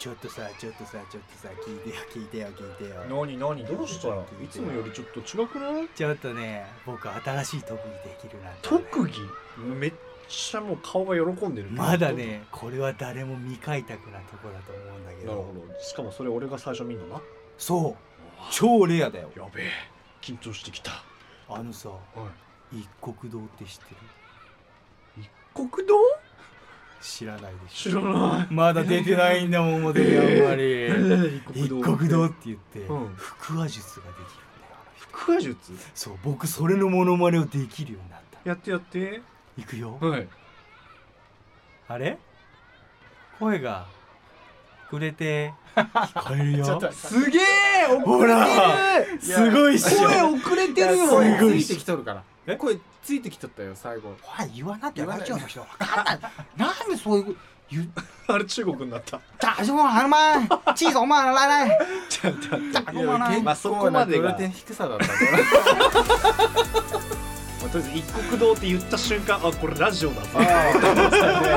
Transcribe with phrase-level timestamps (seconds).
[0.00, 3.04] ちょっとさちょっとさちょっとさ聞いてよ聞いてよ聞いてよ。
[3.10, 3.66] 何何？
[3.66, 5.88] どうしたいつもよりちょっと違くない？
[5.94, 7.78] ちょっとね僕新しい特技
[8.08, 9.20] できるなんて、特技？
[9.78, 9.92] めっ
[10.26, 11.68] ちゃもう顔が喜んでる。
[11.70, 15.32] まだねこれは誰も未開拓なとこだと思うんだけど。
[15.32, 15.80] なるほど。
[15.82, 17.20] しかもそれ俺が最初見んのな？
[17.58, 17.96] そう。
[18.50, 19.30] 超レアだよ。
[19.36, 19.66] やべえ。
[20.22, 21.04] 緊張してきた。
[21.46, 21.98] あのさは
[22.72, 23.84] 一国堂って知って
[25.18, 25.24] る？
[25.24, 25.94] い国道
[27.00, 27.90] 知らないでしょ。
[27.92, 28.54] 知らない。
[28.54, 31.42] まだ出てないんだもん表にあんまり。
[31.54, 32.34] 一国堂って。
[32.46, 33.14] 言ってうん。
[33.16, 34.32] 腹話術ができるんだ
[34.68, 35.72] よ腹話術？
[35.94, 38.48] そう僕それのモノマネをできるようになった。
[38.48, 39.22] やってやって。
[39.58, 39.96] いくよ。
[40.00, 40.28] はい。
[41.88, 42.18] あれ？
[43.38, 43.86] 声が
[44.90, 46.92] くれて 聞こえるよ。
[46.92, 47.42] すげえ
[48.04, 48.46] ほら
[49.20, 50.08] すごいっしょ。
[50.08, 51.06] 声遅れてるよ。
[51.06, 52.56] すごいついてきとるからえ？
[52.56, 54.14] 声ついてきとったよ最後。
[54.22, 55.20] ほら言わなきゃ言わない。
[55.20, 56.20] ラジオの人わかんない。
[56.56, 57.36] なんでそういう
[57.70, 57.88] 言う
[58.26, 59.20] あれ中国になった？
[59.38, 64.32] 大丈夫好吗气走吗来来ちょっと待って大丈夫吗まあそこまでが。
[64.50, 65.06] 低さだった
[67.72, 70.22] とりあえず一国道って言った瞬間あこれラジオだ。
[70.22, 70.48] ぞ遅れて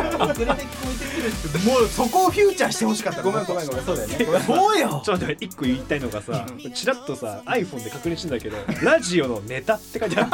[0.03, 3.83] 聞こえてくるもうそこをフューチャーしてほしかったごめんごめんごめん。
[3.83, 4.25] そうだよね。
[4.25, 5.01] ごめんそうよ。
[5.03, 10.31] ちょっと待って一個言いたいのがさチラッとさ iPhone で確認してんだけどラジオのネタって書いてある。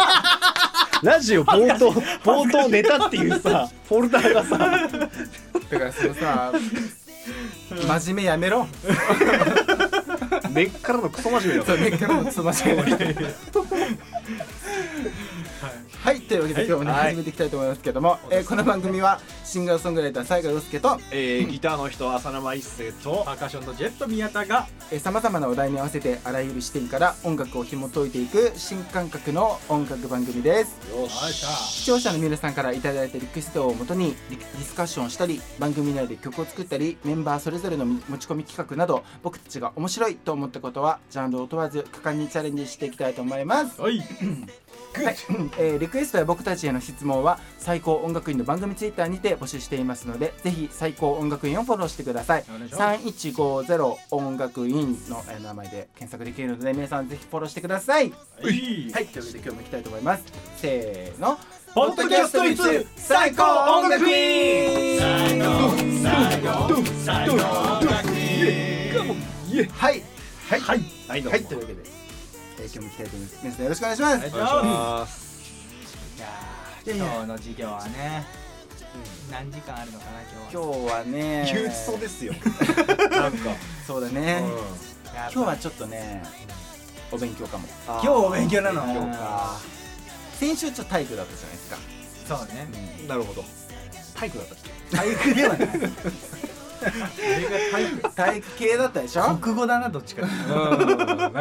[1.01, 4.57] ラジオ冒頭冒頭ネタっていうさフォルダーがさ。
[4.57, 6.51] だからそのさ
[7.99, 8.67] 真面目やめろ。
[10.51, 13.15] 根っからのクソ真面目だ根っからのクソ真面目
[16.01, 17.09] はいというわけで今日もねはい。
[17.11, 30.77] 始めていきたいと思いますけどもえーこの番組はシンガーソングライター西賀陽介とえー、ギターの人浅沼一生とパーカッションのジェット宮田がさまざまなお題に合わせてあらゆる視点から音楽を紐解いていく新感覚の音楽番組です。
[30.89, 43.81] よし視聴者の皆さんからいただいたリクエストをもとにリディスカッションしたり番組内で曲を作ったりメンバーそれぞれの持ち込み企画など僕たちが面白いと思ったことはジャンルを問わず果敢にチャレンジしていきたいと思います。
[43.81, 44.01] はい
[44.93, 45.15] はい、
[45.59, 52.45] えーリクエストや僕たちへの質問は最高音楽院の番組ツイッターにて募集していますのでぜひ最高音楽院をフォローしてください。
[52.49, 53.05] お願いします。
[53.27, 58.11] 3150音楽院のえー名前で検索できるので皆さんぜひフォローしてください。
[58.41, 58.91] はい。
[58.91, 59.05] はい。
[59.05, 60.23] というわけで今日も行きたいと思います。
[60.57, 61.37] せーの。
[61.75, 63.43] ポッドキャストいつ最高
[63.79, 64.99] 音楽院。
[64.99, 68.09] 最高最高最高音楽
[69.77, 70.03] はい。
[70.49, 70.59] はい。
[70.61, 70.79] はい。
[71.07, 71.23] はい。
[71.23, 71.43] はい。
[71.45, 71.88] というわけで、
[72.61, 73.39] えー、今日も行きたいと思います。
[73.41, 74.15] 皆さんよろしくお願いします。
[74.15, 75.19] お願いしお願いしまます。
[76.17, 76.27] いや
[76.95, 78.25] 今日の授業はね
[79.31, 80.11] 何時間あるのかな
[80.51, 80.73] 今日は。
[80.73, 82.33] 今日はね憂鬱そうですよ。
[82.33, 83.51] なんか、
[83.87, 85.31] そうだね、やっぱ。
[85.31, 86.23] 今日はちょっとね
[87.11, 87.65] お勉強かも。
[87.87, 88.85] 今今日お勉強なの。
[88.85, 89.57] 勉強か。
[90.33, 91.77] 先週ちょっと体育だったじゃないですか、
[92.37, 92.67] そうね。
[93.07, 93.45] なるほど。
[94.15, 94.57] 体育だったっ
[94.91, 94.97] け？
[94.97, 95.69] 体育ではない
[98.15, 99.37] 体育系だったでしょ？
[99.37, 100.25] 国語だなどっちか。
[100.25, 100.29] な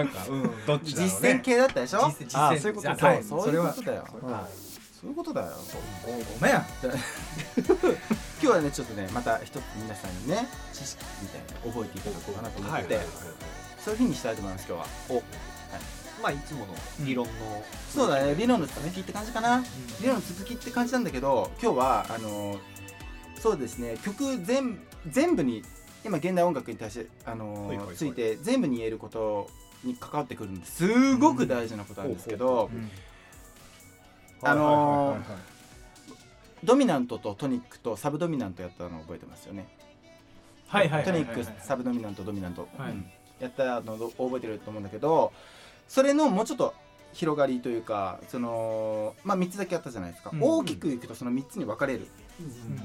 [0.02, 2.12] んかうんどっちだろう実践ね系だったでしょ？
[2.18, 3.66] 実践あーそういうことはいそうそうそれは。
[3.66, 4.04] いうことだよ。
[4.10, 4.48] それは
[5.00, 5.52] そういうことだよ。
[6.40, 6.62] ごめん今
[8.40, 13.06] 日はねちょっとねまた一つ皆さんにね知識みたいなの覚えていただこうかなと思って、はいはいはい。
[13.78, 14.86] そういう日にしたいと思います今日は。
[15.20, 15.22] お
[16.20, 16.74] まあいつもの
[17.04, 17.32] 理論の
[17.90, 19.62] そうだね理論の続きって感じかな、
[20.00, 22.56] 理論の続きって感じなんだけど今日はあの
[23.36, 25.62] そうですね曲全全部に
[26.04, 27.96] 今現代音楽に対してあの、はいはいはい。
[27.96, 29.48] ついて全部に言えること
[29.84, 31.16] に関わってくるんです。
[31.16, 32.90] ごく大事なことなんですけど、うん。
[34.42, 35.18] あの
[36.64, 39.68] ドミナントとトニックとサブドミナントやったの覚えてますよね、
[40.66, 42.90] はいはいはいはいトニックサブドミナントドミナント、はい。
[42.92, 43.06] うん。
[43.40, 45.32] やったのを覚えてると思うんだけど
[45.86, 46.74] それのもうちょっと
[47.18, 52.06] 広がりというかそのまあ3つだけやったじゃないですか、うん大きくいくとその3つに分かれる、
[52.40, 52.80] うん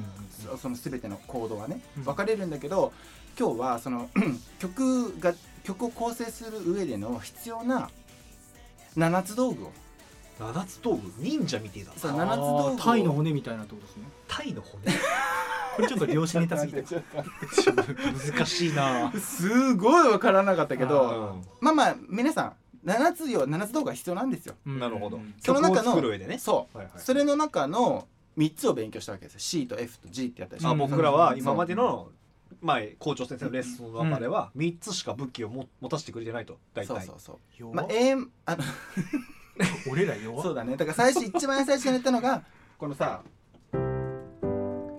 [0.52, 1.82] そその全てのコードはね。
[1.98, 2.04] うん。
[2.04, 2.92] 分かれるんだけど
[3.40, 4.10] 今日はその
[4.58, 5.34] 曲が
[5.64, 7.90] 曲を構成する上での必要な
[8.98, 9.72] 7つ道具を。
[10.40, 11.12] 七つ道具？
[11.20, 12.78] 忍者みてえだなそう7つ道具を。
[12.78, 14.03] タイの骨みたいなってことですね。
[14.28, 14.84] タイの骨？
[15.76, 16.84] これちょっと量子ネタすぎて。
[18.36, 19.12] 難しいな。
[19.22, 22.53] すごい分からなかったけあどまあまあ皆さん
[22.85, 24.56] 7つよ7つ道具が必要なんですよ。
[24.66, 25.18] なるほど。
[25.18, 25.34] うん。
[25.40, 26.38] その中のね。
[26.38, 26.78] そう。
[26.78, 27.00] はいはい。
[27.00, 28.08] それの中の
[28.38, 29.40] 3つを勉強したわけですよ。
[29.40, 32.09] C と F と G ってやったでしょ、あうん僕らは今までの
[32.62, 36.58] 前校長先生のレッスンの中では3つしか武器をも持たせてくれてないと。
[36.74, 36.88] 大体。
[36.88, 37.38] そうそうそう。
[37.58, 38.14] 弱まあ、A
[38.46, 38.64] あの
[39.91, 40.76] 俺ら弱そうだね。
[40.76, 42.44] だから最初一番最初にやったのが
[42.78, 43.22] このさ
[43.72, 43.78] こ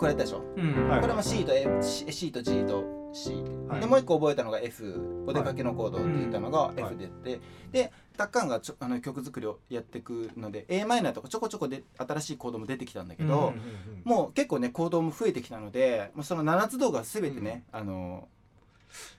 [0.03, 0.89] れやったでしょ、うん。
[0.89, 3.31] はいこれも C と F C, C と G と C、
[3.69, 3.81] はい。
[3.81, 7.41] でもう一個覚えたのが F お出かけのコードって言ったのが F でって、
[7.73, 18.29] でタッカンがちょあの曲作りをやっていくので a マイナーとかちょこちょこで新しいコードも出てきたんだけど、うんもう結構ねコードも増えてきたのでその7つ動画は全てね、あの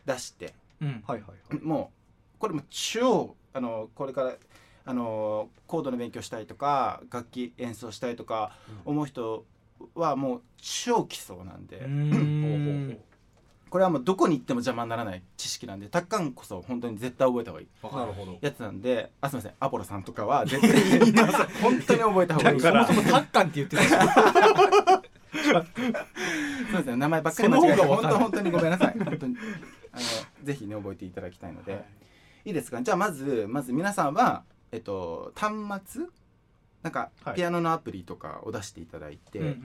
[0.06, 0.54] 出して。
[0.82, 1.04] うん。
[1.08, 1.64] はいはいはい。
[1.64, 1.92] も
[2.36, 4.34] うこれも超あのこれから
[4.86, 8.52] あのコードの勉強したいとか楽器演奏したいとか
[8.86, 9.46] 思う人
[9.96, 12.98] はもう超基礎なんで、うーん
[13.76, 17.68] これはもうどこに行っても邪魔にならない知識なんでタッカンこそ本当に絶対覚えた方がいい。
[17.94, 18.38] なるほど。
[18.40, 20.72] やつなんであすみませんアポロさんとかは絶対
[21.12, 21.18] に
[21.62, 22.88] 本当に覚えた方がいい だから。
[22.88, 24.00] そもそもタッカンって言ってたしそう
[26.78, 28.96] ですね名前ばっかりその間違えて本当本当にごめんなさい。
[28.98, 29.36] 本当に。
[29.92, 30.04] あの
[30.46, 31.84] ぜひね覚えていただきたいので、
[32.46, 32.82] い、いですか？
[32.82, 35.52] じゃあまずまず皆さんはえっと端
[35.86, 36.06] 末？
[36.82, 37.36] なんかはい。
[37.36, 39.58] ピアノのアプリとかを出していただいて、はい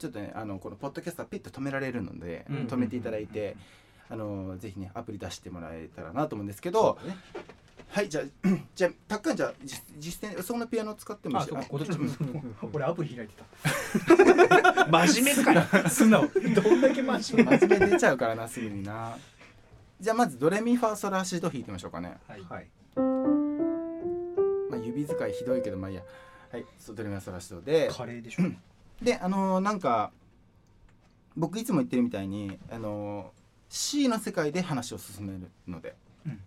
[0.00, 2.56] ちょっとねあのこのポッドキャストはピッと止められるので、うん。
[2.66, 3.54] 止めていただいて、
[4.08, 7.16] あのぜひねアプリ出してもらえたらなと思うんですけど、ね。
[7.90, 8.24] はいじゃあ
[8.74, 11.60] じゃあたっかんじゃあ実実践そのピアノ使ってもいいしあ
[12.72, 14.86] 俺アプリ開いてた。
[14.86, 15.62] 真面目かよ。
[15.90, 16.28] 素直。
[16.28, 17.58] どんだけ真面目。
[17.58, 19.18] 真面目出ちゃうからなすぐにな。
[20.00, 22.40] じゃあまずドレミファソラシド弾いてみましょうかね、はい。
[22.48, 22.66] はい。
[24.70, 26.02] まあ、指使いひどいけどまあいいや。
[26.52, 27.90] はいそうドレミファソラシドで。
[27.92, 28.44] カレーでしょ
[29.02, 30.12] であのーなんか
[31.36, 35.94] 僕いつも言ってるみたいにあのー C の世界で話を進めるので。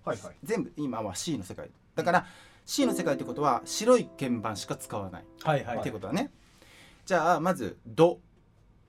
[0.03, 0.35] はいはい。
[0.43, 1.69] 全部今は C の世界。
[1.95, 2.25] だから
[2.65, 5.25] C の世界ってことは白い鍵盤しか使わない。
[5.41, 5.79] はいはい。
[5.79, 6.31] ってことだね。
[7.05, 8.19] じゃあまず「ド」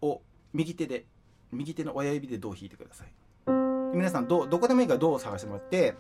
[0.03, 0.21] を
[0.53, 1.07] 右手で
[1.53, 3.13] 右手の親指で「ド」を弾いてください。
[3.95, 5.95] 皆さんどどこでもいいから「ド」を探してもらって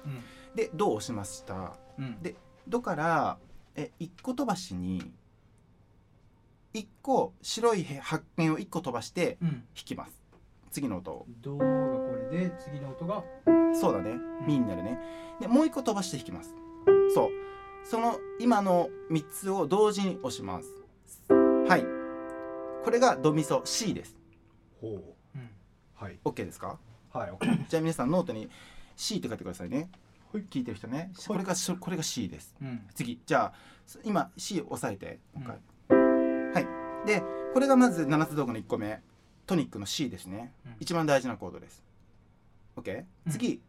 [0.54, 1.76] で「ド」を押しました。
[1.98, 2.20] うん。
[2.20, 2.34] で
[2.68, 3.38] 「ド」から
[3.76, 5.12] え1個飛ばしに
[6.74, 9.48] 1個白い発見を1個飛ばしてうん。
[9.50, 10.12] 弾きます。
[10.70, 11.26] 次の音を。
[11.40, 13.22] ドがこれで次の音が。
[13.74, 14.16] そうだね。
[14.46, 14.98] ミになるね。
[15.40, 16.52] でもう1個飛ばして弾きます。
[17.14, 17.28] そう。
[17.84, 20.68] その今の3つを同時に押します。
[21.68, 21.84] はい。
[22.84, 24.16] これがドミソ C です。
[24.80, 25.04] ほう。
[25.36, 25.50] うん。
[25.94, 26.18] はい。
[26.24, 26.78] OK ですか？
[27.12, 28.50] はい OK じゃあ皆さんノートに
[28.96, 29.90] C って書いてくださいね。
[30.32, 30.44] はい。
[30.50, 31.12] 聞いてる人ね。
[31.28, 32.56] これがしこれが C です。
[32.60, 32.86] うん。
[32.96, 33.20] 次。
[33.24, 33.52] じゃあ
[34.02, 35.20] 今 C を押さえて。
[35.34, 35.60] もう一回、はい
[37.06, 37.22] で
[37.52, 39.00] これがまず7つ道具の1個目
[39.46, 40.76] トニックの C ですね、うん。
[40.80, 41.82] 一番大事なコードです。
[42.76, 43.32] OK うん。
[43.32, 43.60] 次、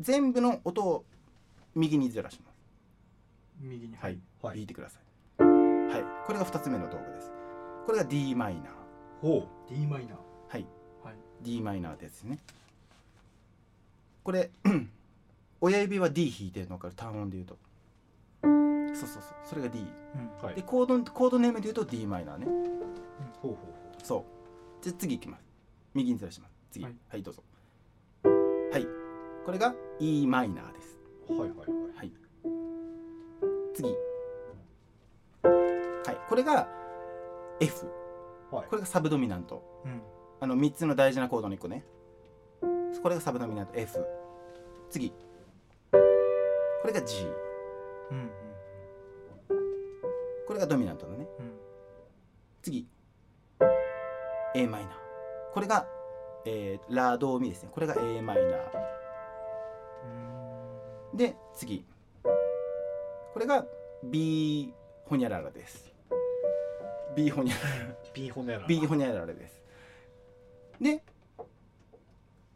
[0.00, 1.04] 全部の音を
[1.74, 2.58] 右にずらします。
[3.60, 3.96] 右に。
[3.96, 4.56] はい、はい。
[4.56, 5.42] 弾いてください。
[5.42, 6.26] はい。
[6.26, 7.30] これが2つ目の道具です。
[7.86, 8.64] これが d マイナー。
[9.20, 10.16] ほ D マイナー。
[10.48, 10.66] はい。
[11.04, 11.14] はい。
[11.42, 12.38] D マイナーですね。
[14.24, 14.50] これ
[15.60, 17.56] 親指は D 弾いてるのから単音で言うと
[18.94, 19.34] そうそうそう。
[19.44, 20.54] それが D うはい。
[20.54, 22.46] でコードコードネームで言うと d マイナーね
[23.40, 23.58] ほうほ
[24.02, 24.84] そう。
[24.84, 25.44] じゃあ次いきます。
[25.94, 26.52] 右にずらします。
[26.70, 26.84] 次。
[26.84, 27.42] ははいい、どうぞ。
[28.24, 28.86] はい。
[29.44, 30.98] これが e マイナーです。
[31.28, 31.68] うはいはいはい。
[31.96, 32.12] はい。
[33.74, 33.88] 次。
[35.42, 36.16] はい。
[36.28, 36.68] これが
[37.60, 37.86] F
[38.50, 38.66] はい。
[38.68, 39.62] これがサブドミナント。
[39.84, 40.02] うん。
[40.40, 41.84] あの3つの大事なコードの1個ね。
[43.02, 43.72] これがサブドミナント。
[43.76, 44.04] F
[44.90, 45.12] 次。
[45.90, 47.26] これが G
[48.10, 48.30] うん
[50.54, 51.26] これがドミナントのね。
[51.40, 51.50] うん。
[52.62, 52.86] 次。
[54.54, 54.92] A マイナー
[55.52, 55.84] これが、
[56.46, 57.70] えーラドミですね。
[57.72, 61.84] これが a マイナーで次。
[62.22, 63.66] これが
[64.04, 64.72] B
[65.06, 65.92] ホニャララです。
[67.16, 67.96] B ホニャララ。
[68.14, 69.60] B ホネラ B ホニャララです。
[70.80, 71.02] で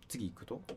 [0.07, 0.61] 次行くと。
[0.69, 0.75] こ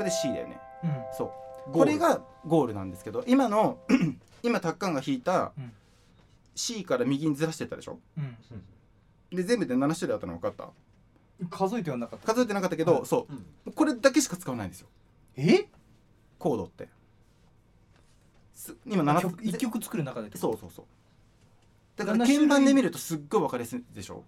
[0.00, 0.58] れで C だよね。
[0.82, 0.90] うん。
[1.16, 1.32] そ
[1.68, 1.72] う。
[1.72, 3.78] これがゴールなんですけど今の
[4.42, 5.72] 今タッカンが弾いたうん
[6.58, 8.00] C から右にずらしてったでしょ？
[8.18, 8.36] うん。
[9.36, 10.70] で全部で7種類あったの分かった？
[11.50, 12.26] 数えてはなかった。
[12.26, 13.06] 数えてなかったけど、はい。
[13.06, 13.32] そう。
[13.66, 13.72] うん。
[13.72, 14.88] これだけしか使わないんですよ。
[15.36, 15.68] え？
[16.38, 16.88] コードって。
[18.54, 20.84] す今7曲一曲作る中でそうそうそう。
[21.96, 22.48] だから7種類。
[22.48, 24.24] 鍵盤で見るとすっごい分かりやすいでしょ？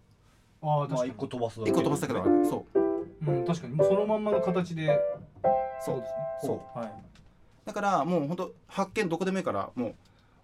[0.63, 0.99] ああ確かに。
[0.99, 2.49] まあ一個飛ばすだ1個飛ばすだけだからね。
[2.49, 2.79] そう。
[2.79, 3.75] うん確かに。
[3.75, 4.97] もうそのまんまの形で。
[5.85, 6.01] そう。
[6.01, 6.15] ですね。
[6.43, 6.79] そう。
[6.79, 6.93] はい。
[7.65, 9.95] だからもうほんと発見どこでもいいからもう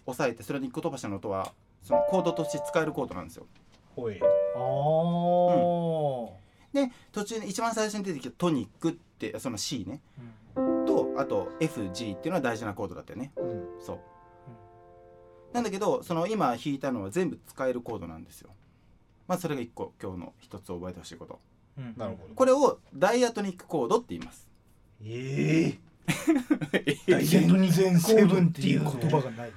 [0.07, 1.52] 押さえてそれに1個飛ばしたの音は
[1.87, 3.47] そのコードとして使えるコードなんですよ。
[3.95, 4.21] ほい。
[4.21, 4.26] ああ
[6.75, 10.00] で途中に一番最初に出てきたトニックってその C ね。
[10.57, 10.85] うん。
[10.85, 13.31] とあと FG っていうのは大事なコードだったよね。
[13.37, 13.66] うん。
[13.81, 14.00] そう。
[15.52, 18.50] なんだけどその今弾いたのは全部使えるコードなんですよ。
[19.28, 21.38] まあそれが1個今日の一つ覚えてほしいこと。
[21.78, 21.95] うん。
[21.97, 22.35] なるほど。
[22.35, 24.49] これをダイアトニックコードって言います。
[25.05, 25.78] え
[26.73, 29.52] え全然セブンっていう言葉がない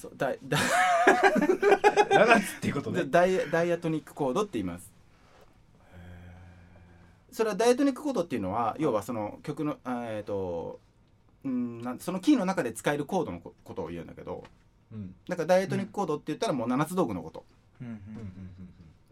[0.00, 3.04] そうダイダ7つっていうことね。
[3.04, 4.90] ダイダイアトニックコードって言います。
[7.30, 10.80] それはダイアトニックコードっていうのは要はその曲のあえっ、と
[11.44, 14.44] うんなんそのキーの中で使えるコードのこことを言うんだけど
[14.90, 15.14] うん。
[15.28, 17.44] だからダイアトニックコードって言ったらもう7つ道具のこと。
[17.82, 18.00] うんうんうん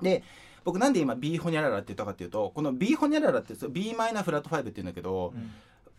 [0.00, 0.22] で
[0.64, 5.50] 僕なんで今 B ホニャララって言ったかっていうとこの B ホニャララって b マイナーフラット5って言うんだけど、うん。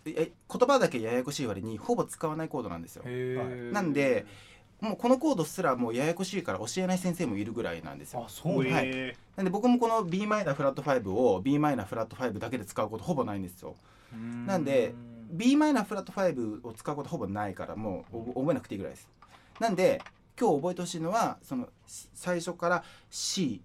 [0.05, 3.03] え言葉だけややこしい割にほぼ使わないコードなんですよ。
[3.73, 4.25] なんで
[4.81, 8.23] もうこのコードすらもうややこしいから教えない先生もいるぐらいなんですよ。
[8.25, 8.63] あそう。
[8.63, 8.91] なんだはい。
[8.91, 9.15] え。
[9.35, 13.75] なんで僕もこの b マイナーフラット5を b マイナーフラット5だけで使うことほぼないんですよ。
[14.45, 14.93] なんで
[15.31, 19.09] b マイナーフラット5を使うことほぼないからもうお覚えなくていいぐらいです。
[19.59, 20.01] なんで
[20.39, 23.61] 今日覚えてほしいのはそのし最初から C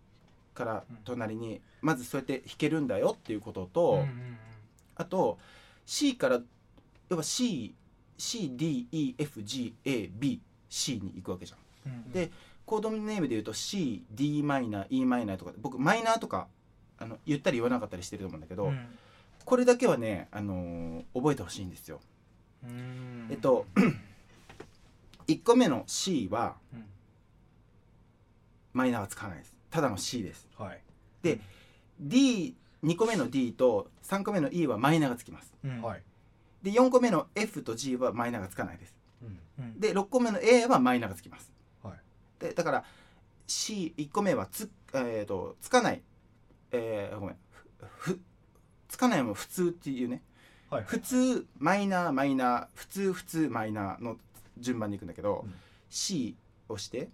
[0.55, 4.05] から隣にまずそうやって弾けるんだよっていうことと、
[4.97, 5.39] あと
[5.87, 6.41] C から
[7.09, 7.23] 要は
[10.75, 11.93] CCDEFGABC に行くわけじゃん。
[11.93, 12.13] うん。
[12.13, 12.31] で
[12.67, 16.49] コードネームで言うと CD マイナー E マイナーとか僕マイナーとか
[16.99, 18.87] あの言ったり言わなかったりしてると思うんだけど、うん。
[19.45, 22.01] これだけはね、あのー覚えてほしいんですよ。
[22.65, 23.29] うん。
[23.31, 23.67] えっと
[25.29, 26.85] 1個目の C はうん。
[28.73, 29.55] マイナーは使わないです。
[29.71, 30.49] ただの C です。
[30.59, 30.81] はい。
[32.03, 32.55] D2
[32.97, 35.55] 個目の D と3個目の E はマイナーがつきます。
[35.65, 35.83] うん。
[35.83, 36.03] はい。
[36.63, 38.95] で4個目の F と G はマイナーがつかないです
[39.77, 41.53] で6個目の A はマイナーがつきます。
[41.83, 41.95] はい。
[42.41, 42.85] でだから
[43.47, 46.03] C1 個目はつ,、えー、とつかない、
[46.73, 47.37] えーごめん。
[47.99, 48.21] ふふ
[48.89, 50.23] つかないも普通っていうね。
[50.71, 54.17] はい普通マイナーマイナー普通普通マイナーの
[54.59, 55.55] 順番にいくんだけど、うん。
[55.91, 56.37] C
[56.69, 57.09] をして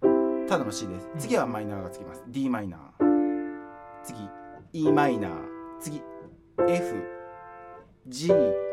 [0.00, 1.08] ただの C です。
[1.12, 1.18] うん。
[1.18, 2.22] 次はマイナーがつきます。
[2.28, 2.80] D マイナー。
[4.04, 4.18] 次
[4.72, 5.32] E マイナー。
[5.80, 6.00] 次
[6.58, 8.71] FG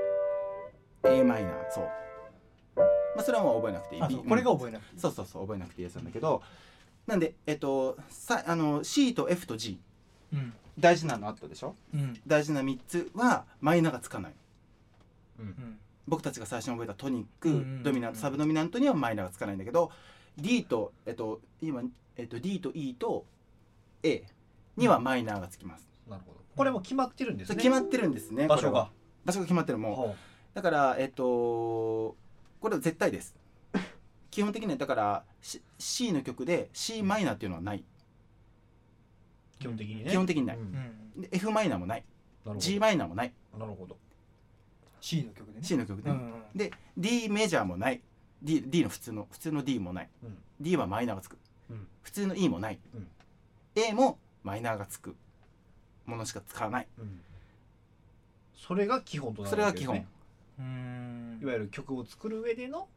[1.04, 1.84] A マイナーそう。
[3.16, 4.02] まあそれはもう覚えなくていい。
[4.28, 5.00] これが覚えなくていい。
[5.02, 6.42] そうそうそう覚えなくていいやつなんだけど。
[7.08, 9.80] なんでえっとさあの C と F と G
[10.34, 10.54] うん。
[10.78, 11.76] 大事なのあったでしょ？
[11.94, 12.20] うん。
[12.26, 14.34] 大事な3つはマイナーがつかない。
[15.40, 15.80] うん。
[16.08, 19.92] 僕たちが最初に覚えたトニック、うんうんうんドミナントサブドミナントにはマイナーがつかないんだけど
[20.38, 21.84] D とえっと今、
[22.18, 23.26] えっと、D と E と
[24.02, 24.24] A
[24.76, 26.40] にはマイナーがつきます、なるほど。
[26.56, 27.56] これも決まってるんですね。
[27.58, 28.90] 決まってるんですね場所が。
[29.26, 30.08] 場所が決まってるもう。
[30.10, 30.16] は
[30.54, 31.24] だからえっと
[32.60, 33.36] これは絶対です。
[34.32, 37.84] 基本的にはだから C, C の曲で C マイナーっていうのはない、
[39.60, 40.12] 基本的にね。
[40.12, 41.28] 基本的にない、うん。
[41.32, 42.00] F マイナーもない。
[42.00, 42.06] なる
[42.46, 42.60] ほど。
[42.60, 43.34] G マイナーもない。
[43.58, 43.98] なるほど。
[45.02, 45.66] C の曲でね。
[45.66, 48.02] C の曲で、うんうんで D メジャーもない。
[48.42, 50.38] D, D の普通の普通の D もない、うん。
[50.60, 51.38] D はマイナーがつく、
[51.70, 51.88] うん。
[52.02, 53.08] 普通の E もない、うん。
[53.76, 55.16] A もマイナーがつく
[56.06, 56.88] ものしか使わない。
[56.98, 57.22] うん。
[58.56, 60.08] それが基本となそれが基本、るわけですね。
[60.14, 60.19] うん
[61.42, 62.88] いわゆる曲を作る上での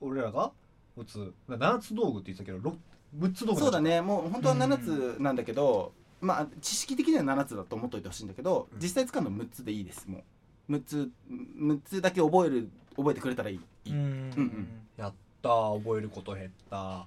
[0.00, 0.52] 俺らが
[0.96, 2.76] 打つ7つ道具って言ってたけど
[3.18, 4.00] 6つ道具そうだね。
[4.00, 4.62] もう本当はうん。
[4.62, 8.80] 7つなんだけど、まあ知識的には7つだと思っといてほしいんだけど、うん。
[8.80, 10.22] 実際使うの6つでいいですも
[10.68, 10.72] う。
[10.74, 11.10] 6つ
[11.58, 13.94] 6つだけ覚える覚えてくれたらいい、うん。
[13.94, 13.98] う
[14.40, 15.12] んやっ
[15.42, 15.78] たー。
[15.82, 17.06] 覚えること減った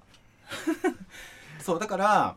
[1.64, 2.36] そうだから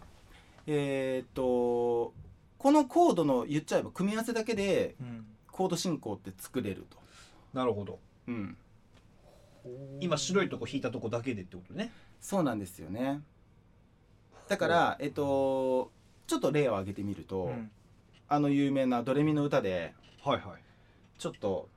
[0.68, 2.12] えーっと
[2.58, 5.26] このコードの言っちゃえば組み合わせだけでうん。
[5.50, 6.98] コード進行って作れると、
[7.56, 7.98] なるほど。
[8.28, 8.54] うん、
[9.98, 11.90] 今白いとこ引いたとこだけでってことね。
[12.20, 13.22] そうなんですよね。
[14.46, 15.90] だからえっと
[16.26, 17.70] ちょっと例を挙げてみると、うん。
[18.28, 20.62] あの有名なドレミの歌ではいはい。
[21.18, 21.70] ちょっと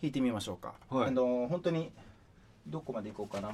[0.00, 1.08] 弾いてみましょうか、はい。
[1.08, 1.92] あの本当に
[2.66, 3.52] どこまでいこうかな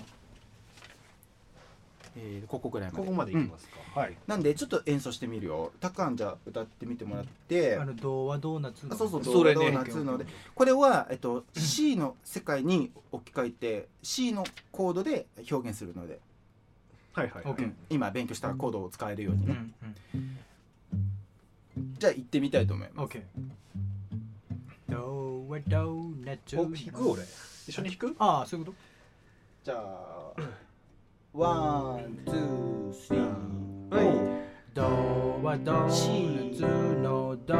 [2.16, 3.04] えーここぐらいまで。
[3.04, 4.16] ここまでいきますか、はい。
[4.26, 5.72] なんでちょっと演奏してみるよ。
[5.80, 8.94] たくあんじゃあ歌ってみてもらって、あの童話ドーナツの。
[8.94, 9.56] あそうそうそれね。
[9.56, 10.26] ドーナツので。
[10.54, 16.20] これは、えっと、C の世界に置き換えて C のコードで表現するので、
[17.12, 17.76] はいはい、OK うん。
[17.90, 19.74] 今勉強したらコードを使えるようにうね、ん
[20.14, 20.38] うん。
[21.98, 23.22] じゃあ行ってみたいと思います、オッケー
[24.88, 26.58] 童話ドーナツ。
[26.58, 27.22] お弾く俺。
[27.66, 28.16] 一緒に弾く？
[28.18, 28.74] ああそういうこ
[29.64, 30.32] じゃあ
[31.36, 34.06] ワンツースリーはい
[34.74, 36.62] と童話ドーナツ
[37.02, 37.54] のド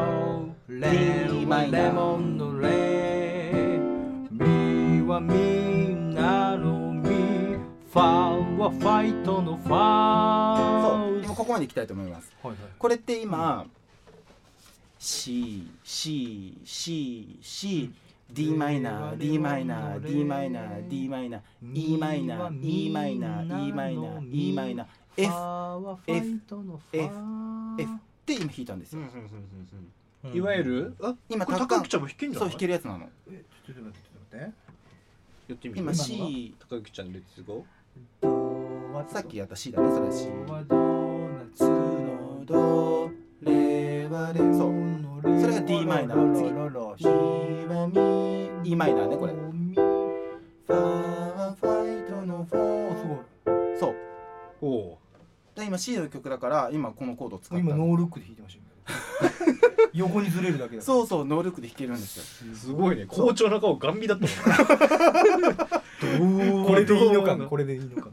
[0.66, 3.78] レ D マイナーレモンのレ
[4.30, 13.66] ミはみんなのミファはファイトのファそう今ここまで行きたいと思いますはいはいこれって今
[14.98, 17.92] C C C C
[18.30, 24.52] D マイナー D マイナー D マイナー D マイナー E マイナー E マイナー E マイナー E
[24.52, 25.32] マイナー F
[26.06, 26.40] F
[26.92, 27.14] F
[27.78, 29.02] F って今弾いたんですよ。
[30.34, 30.96] いわゆる？
[31.28, 33.08] 今高高木ちゃんも弾けんじゃそう弾けるやつなの。
[33.30, 34.54] えちょっと待ってちょっと待って。
[35.48, 35.80] やってみる？
[35.80, 37.64] 今今 C 高木ちゃんレッツゴ
[39.08, 40.28] さっきやった C だねそれ C
[44.08, 46.46] そうそれが D マイナー次
[48.70, 49.32] E マイナーねこれ
[53.78, 53.94] そう。
[54.62, 54.98] おお
[55.54, 57.64] で今 C の曲だから今このコードを使った。
[57.64, 58.66] 今ノールックで弾いてましたよ。
[59.94, 62.54] 横にずれるだけだそうそう能力で弾けるんですよ。
[62.54, 63.06] すごいね。
[63.06, 64.26] 好調な顔ガン見だった
[66.18, 68.10] もん これでいいのかこれでいいのか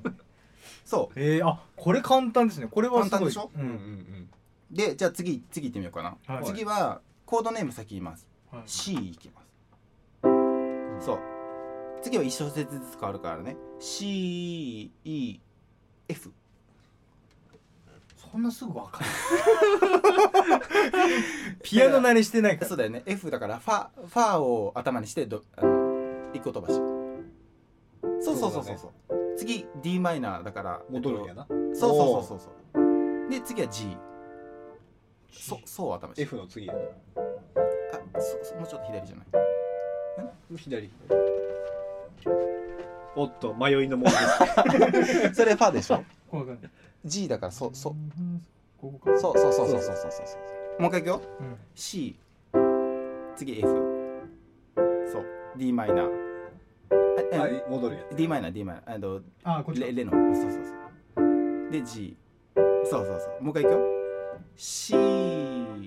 [0.86, 1.20] そう。
[1.20, 2.68] えー、あこれ簡単ですね。
[2.72, 3.20] これはすごい。
[3.20, 3.52] 簡単でしょ？
[3.56, 4.30] ううんうんん
[4.74, 6.46] でじゃあ次次行ってみようかな、はい。
[6.46, 8.28] 次はコードネーム先言います。
[8.52, 8.64] はい。
[8.66, 11.06] C いきます。
[11.06, 11.20] そう。
[12.02, 13.56] 次は1小節ずつ変わるからね。
[13.80, 15.40] CEF
[18.32, 19.06] そんなすぐわかる
[21.62, 22.68] ピアノ慣れしてないから。
[22.68, 23.04] そうだよね。
[23.06, 26.78] F だからファファを頭にしてどあの一個飛ばし。
[28.26, 28.78] そうそうそうそう。
[28.78, 28.92] そう
[29.38, 31.46] 次 d マイナーだから戻るんやな。
[31.48, 32.40] そうそうそうそう。
[32.40, 32.50] そ
[32.80, 33.96] うで次は G
[35.34, 36.80] そそうを頭にして F の次やな。
[36.80, 40.58] あそそもうちょっと左じゃない？
[40.58, 40.90] 左。
[43.16, 44.12] おっと迷いのもの
[44.92, 46.04] です それファでしょ
[47.06, 47.90] ？G だからそそ
[48.82, 49.18] ここか。
[49.20, 50.28] そうそうそうそうそうそうそう。
[50.28, 50.38] そ
[50.80, 51.22] うもう一回いくよ。
[51.40, 51.58] うん。
[51.76, 52.16] C
[53.36, 53.68] 次 F
[55.12, 55.26] そう。
[55.58, 56.10] D マイナー。
[57.34, 58.96] あはあい戻るや d マイナー d マイナー。
[58.96, 59.88] あのあこっちか。
[59.88, 60.64] レレのそうそう
[61.16, 61.72] そう。
[61.72, 62.16] で G
[62.56, 63.44] そうそうそう。
[63.44, 63.80] もう一回いくよ
[64.56, 64.94] C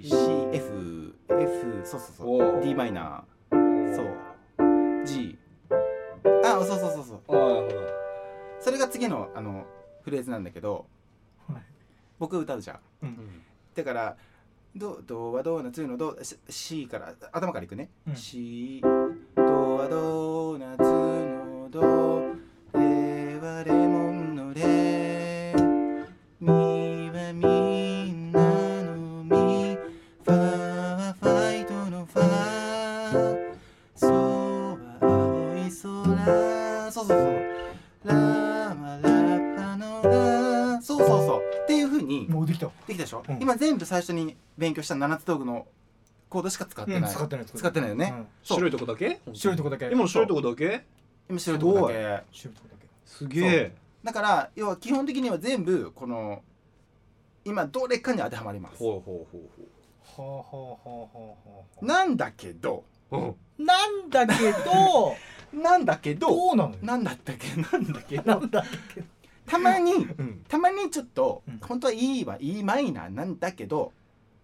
[0.03, 0.17] C
[0.53, 2.62] F F そうそうそう。
[2.62, 4.07] d マイナつーそう。
[5.07, 5.38] G
[6.45, 7.23] あそうそうそうそう。
[8.61, 9.67] それが次のあの
[10.03, 10.87] フレーズなんだけど
[11.49, 11.62] はい。
[12.19, 12.81] 僕歌うじゃん。
[13.03, 13.43] うん。
[13.75, 14.17] だから
[14.75, 16.17] ドドはドーナツのド
[16.49, 18.17] C から頭からいくね、うん。
[18.17, 18.81] C
[19.35, 21.81] ドはドーナツのド
[22.75, 24.06] レはレモン
[42.97, 43.38] きたでしょ、うん。
[43.40, 45.66] 今全部最初に勉強した7つ道具の
[46.29, 47.88] コードしか使ってない、うん使ってない使ってない。
[47.90, 49.20] よね、白いとこだけ？
[49.27, 49.87] うん白いとこだけ。
[49.87, 50.85] 今の白いとこだけ？
[51.31, 52.25] 今白いとこだけ。
[52.33, 52.87] 白いとこだけ。
[53.05, 53.75] すげえ。
[54.05, 56.42] だから要は基本的には全部この
[57.44, 58.79] 今どれかに当てはまります。
[58.79, 59.37] ほうほう
[60.16, 65.14] ほはあはあはあはあはあなんだけどうほうなんだけど
[65.53, 66.77] なんだけどどうなのよ？
[66.83, 67.49] なんだったっけ？
[67.61, 68.18] なんだけ？
[68.18, 69.01] どなんだけ？
[69.01, 69.07] ど
[69.46, 70.44] たまにうん。
[70.48, 71.59] たまにちょっと、うん。
[71.61, 73.92] 本当は E は E マイナーなんだけど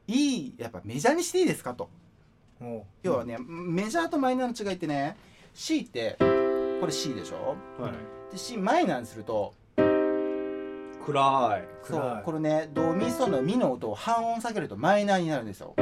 [0.07, 1.89] E やっぱメジャーにしていいですかと。
[2.61, 5.17] も要はね、メジャーとマイナーの違いってね
[5.53, 7.57] C ってこれ C でしょ？
[7.79, 7.93] うはい。
[8.31, 11.69] で C マイナーにすると暗い。
[11.85, 15.75] そうこれねドミソのミの音を半音下げるとマイナーになるんですよ。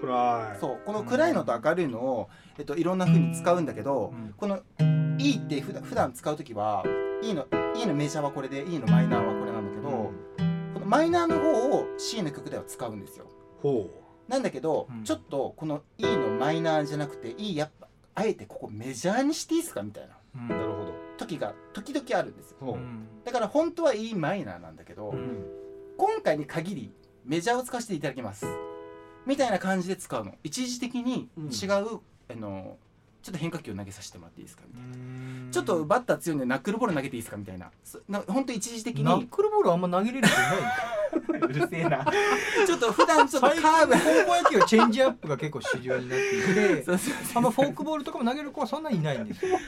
[0.00, 0.60] 暗い。
[0.60, 4.34] そうこの暗いのと明るいのを、えっと、いろんな風に使うんだけど、うん。
[4.36, 4.60] この
[5.18, 6.84] E って普段普段使う時は
[7.24, 10.12] E の E のメジャーはこれで E のマイナーはこれなんだけど、
[10.74, 13.26] このマイナーの方を C の曲では使うんですよ。
[13.62, 13.88] ほ
[14.28, 15.04] なんだけど、うん。
[15.04, 20.16] ちょっとこの E のマイナーじゃなくて E やっぱあえてここメジャーにしていいですかみたいな。
[20.36, 20.92] うなるほど。
[21.16, 22.78] 時が時々あるんですよ。
[23.24, 25.46] だから本当は E マイナーなんだけど、うん。
[25.96, 26.92] 今回に限り
[27.24, 28.44] メジャーを使わせていただきます。
[29.24, 30.34] みたいな感じで使うの。
[30.44, 32.76] 一時的に違う、あの
[33.24, 34.82] ちょっと変化球を投げさせてもらっていいですかみたい
[35.46, 37.70] な、ちょっとバッター強いんでナックルボール投げていいですかみたいな。
[38.28, 39.04] 本当一時的に。
[39.04, 42.04] ナックルボールあんま投げれる人いないん うるせえな。
[42.66, 43.94] ちょっと普段ちょっとカーブ。
[43.94, 44.00] 高
[44.32, 46.84] 校野球はチェンジアップが結構主流になっていて
[47.34, 49.58] あんまフォークボールとかも投げる子はそんなにいないんですよ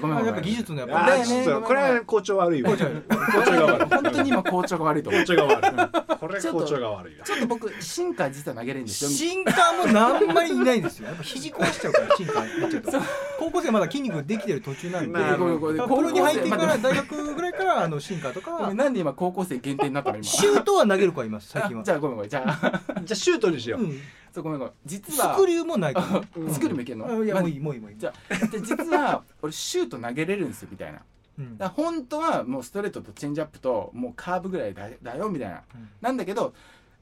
[0.00, 0.26] ごめんごめん。
[0.26, 2.70] やっぱ技術のやっあぱこれは校長悪いわ。
[2.70, 3.88] 校長が悪い。
[3.88, 5.22] 本当に今校長が悪いと思う。
[5.22, 6.16] 校長が悪い。
[6.16, 11.08] これ校長が悪いわちょっと僕シンカー実は投げれるんですよシンカーも何まりいないんですよ。
[11.08, 13.02] やっぱ肘壊しちゃうからシンカーになっちゃうとそう。
[13.38, 15.08] 高校生まだ筋肉できてる途中なんで。
[15.08, 15.76] まあごめんごめん。
[15.76, 18.52] プロに入ってから大学ぐらいからあのシンカーとか。
[18.52, 20.24] ごめんなんで今高校生限定になったの今？
[20.24, 21.82] シュートは投げる子はいます最近は。
[21.82, 22.30] あじゃあごめんごめん。
[22.30, 22.80] じゃあ。
[23.04, 23.82] じゃあシュートにしよう。
[23.82, 24.00] うん
[24.36, 24.74] そうごめんごめん。
[24.84, 26.52] 実スはクリューもないからうん。
[26.52, 27.06] スクリューもいけんの？
[27.08, 27.96] あいやまもういいもういいもういい。
[27.98, 28.12] じゃ
[28.52, 31.00] で実は俺シュート投げれるんですよみたいな。
[31.38, 31.56] うん。
[31.56, 35.62] だから本当はもうストレートとチェンジアップともうカーブぐらいだだよみたいな。
[35.74, 35.88] うん。
[36.02, 36.52] なんだけど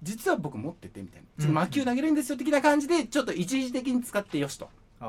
[0.01, 1.27] 実は僕持っててみたいな。
[1.27, 4.68] ちょっとうん魔球投げれるんですよ的な感じでちょっと一時的に使ってよしと。
[5.01, 5.07] あ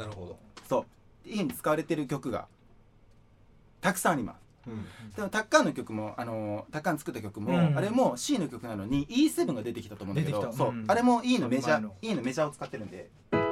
[0.00, 0.38] あなるほど。
[0.66, 0.86] そ
[1.26, 1.28] う。
[1.28, 2.46] いいに使われてる曲が
[3.82, 4.36] たくさんあります。
[4.36, 4.47] うん
[5.16, 7.76] でもタッカーンの曲もあのタッカーン作った曲も、うん。
[7.76, 13.48] あれも C の曲なのに E7 が出てきたと思うんだけどそう、あれも E のメジャー E のメジャーを使ってるんで、うん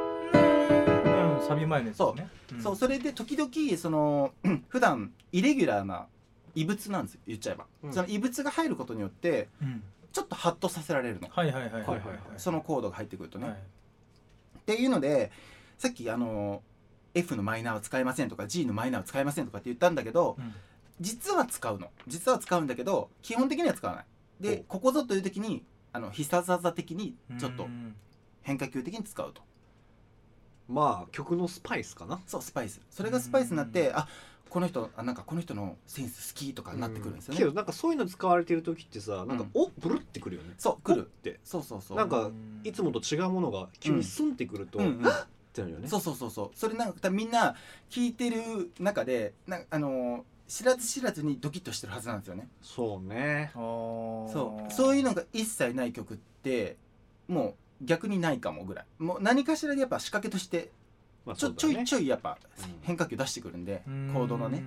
[1.47, 4.33] サビ前のやつですねそうそれで時々その
[4.69, 6.07] 普段イレギュラーな
[6.55, 7.93] 異物なんですよ言っちゃえば、うん。
[7.93, 9.83] その異物が入ることによってうん。
[10.13, 11.29] ちょっとハッとさせられるの。
[11.31, 12.01] はいはいはいはいはい
[12.39, 13.57] そのコードが入ってくるとね、はい。
[13.57, 13.59] っ
[14.65, 15.31] ていうので
[15.77, 16.63] さっきあの
[17.15, 20.55] F のマイナーを使えませんとか G のマイナーを使えませんとかって言ったんだけどうん
[21.01, 21.91] 実は使うの。
[22.07, 24.05] 実は使うんだけど基本的には使わない。
[24.41, 27.95] でここぞという時にあの必殺技的にちょっとうん
[28.43, 29.43] 変化球的に使うと。
[30.69, 32.21] まあ曲のスパイスかな。
[32.27, 32.81] そうスパイス。
[32.91, 34.09] それがスパイスになってあ
[34.49, 39.51] この人あなんかこの人のセンス好きとかになってくるんですよね、けどなんかそういうの使われてる時ってさなんか、うん。
[39.55, 40.55] おブルってくるよね。
[40.59, 41.03] そう来る。
[41.03, 41.41] おって。
[41.45, 41.97] そうそうそう。
[41.97, 42.31] なんか
[42.65, 44.93] いつもと違うものが急にスンってくると、うんうん。
[45.09, 45.89] ってなるよね。
[45.89, 46.51] そうそうそうそう。
[46.55, 47.57] それなんかみんな
[47.91, 52.49] 聞いてる中でなんあのー知らず知らずにドキッとしてるはずなんですよね。
[52.63, 53.51] そうね。
[53.55, 54.73] そう。
[54.73, 56.77] そういうのが一切ない曲って
[57.29, 58.85] もう逆にないかもぐらい。
[58.99, 60.71] もう何かしらでやっぱ仕掛けとして
[61.25, 64.11] まあちょ,、ちょいちょいやっぱうん変化球出してくるんで、うん。
[64.15, 64.63] コードのね。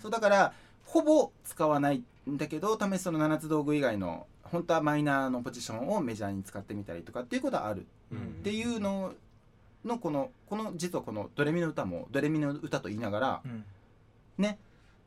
[0.00, 0.54] そうだから
[0.86, 7.86] ほぼ使わないんだけど試しその7つ道具以外の本当はマイナーのポジションをメジャーに使ってみたりとかっていうことはある。
[8.10, 8.18] うん。
[8.18, 9.12] っていうの
[9.84, 13.64] のこのこの実はこの「ドレミの歌」も「ドレミの歌」と言いながらうん。
[14.38, 14.58] ね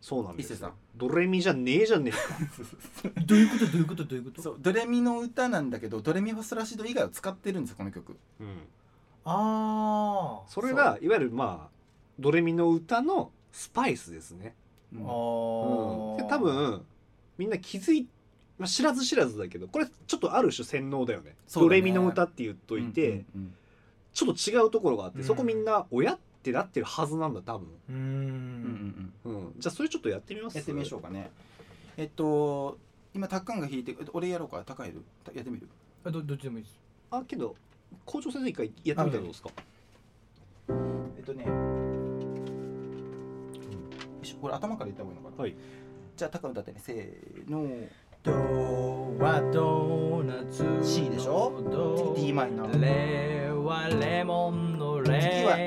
[0.03, 0.73] そうなんですよ伊勢さん。
[0.97, 3.13] ドレミじゃねえじゃねえか。
[3.25, 3.65] どういうこと？
[3.65, 4.03] どういうこと？
[4.03, 4.41] どういうこと？
[4.41, 8.17] そうドレミの歌なんだけどドレミファソラシド以外を使ってるんですよこの曲。
[8.41, 8.67] うん。
[9.23, 11.73] あそれがいわゆるまあ
[12.19, 14.55] ドレミの歌のスパイスですね、
[14.93, 15.07] うん。
[15.07, 16.85] ああうん、で多分
[17.37, 18.05] みんな気づい
[18.59, 21.29] まあ、知らず知らずだけどこれちょっとある種洗脳だよね。
[21.29, 21.35] ね。
[21.55, 23.55] ドレミの歌って言っといて、うんうん
[24.13, 25.25] ちょっと違うところがあって、うん。
[25.25, 29.45] そこみんな親ってなってるはずなんだ多分、ううんうんうん。
[29.45, 30.57] うん、じゃあそれちょっとやってみます？
[30.57, 31.31] やってみましょうかね。
[31.97, 32.77] えっと
[33.13, 34.61] 今タッカンが弾いて俺やろうか？
[34.65, 34.93] 高いや
[35.33, 35.67] やってみる？
[36.05, 36.79] あどどっちでもいいです。
[37.11, 37.55] あけど
[38.05, 39.49] 校長先生一回やってみたらどうですか？
[41.17, 41.45] えっとね。
[41.45, 41.51] よ
[44.21, 44.37] いしょ。
[44.41, 45.41] これ頭から言った方がいいのかな？
[45.43, 45.55] はい。
[46.17, 46.79] じゃあタッカン歌ってね。
[46.83, 47.87] せーの。
[48.23, 52.81] ドはドーナツ C でしょ？D マイナー。
[52.81, 55.57] レはレモンのレ次は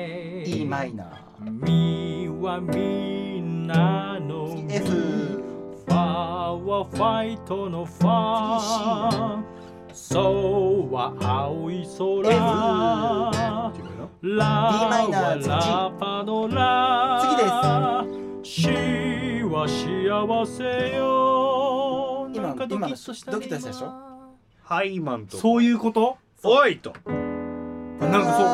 [0.49, 9.43] E マイナミはみんなの F ファはファイトのファ
[9.91, 12.21] ソは青い空。
[12.21, 17.19] っていうかなラはラパのラ。
[17.21, 17.43] 次で
[18.45, 18.61] す。
[18.61, 22.29] C は幸せよ。
[22.33, 23.91] 今なんかドキッとしたドキッとしたでしょ？
[24.63, 25.35] ハイマンと。
[25.35, 26.17] そういうこと？
[26.41, 26.93] おいと。
[27.99, 28.45] あなんかそう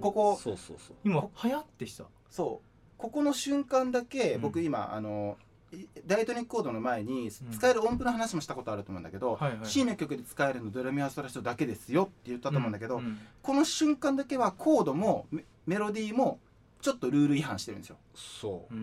[0.00, 0.96] ここそうそうそう。
[1.04, 2.04] 今流行ってした。
[2.28, 2.66] そう。
[2.98, 4.40] ここの瞬間だけうん。
[4.42, 5.36] 僕今あの
[5.72, 7.50] いダイトニックコードの前にうん。
[7.50, 9.66] 使える音符の話もしたことあると思うんだけど、はいはい。
[9.66, 13.18] C の曲で使えるのドレミファソラシドだけですよって言ったと思うんだけど、うん。
[13.42, 16.40] この瞬間だけはコードもメメロディーも
[16.80, 17.96] ちょっとルール違反してるんですよ。
[18.14, 18.74] そう。
[18.74, 18.76] う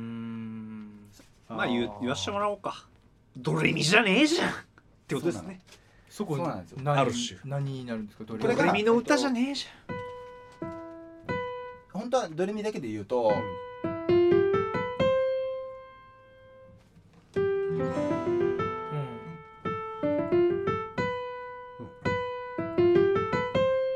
[1.50, 2.86] まあ言う言わしてもらおうか。
[3.36, 4.54] ドレミじゃねえじゃんっ
[5.08, 5.62] てことですね。
[6.10, 6.80] そこなんですよ。
[6.82, 7.40] 何ある種。
[7.46, 8.24] 何になるんですか？
[8.26, 8.84] ドレミ。
[8.84, 9.66] の歌じゃねえじ
[12.08, 13.34] 本当はドレミだけで言うと、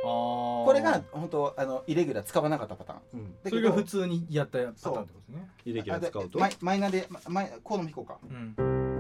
[0.03, 2.99] ここれが本当あのイレギュラー使わなかったパターン。
[3.13, 5.49] うん、だそれが普通にやったパターンってことですね。
[5.63, 6.37] イレギュラー使うと？
[6.37, 8.17] マイマイナーでママイコードも弾こうか。
[8.29, 8.90] うん